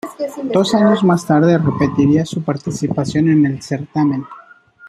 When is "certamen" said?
3.61-4.25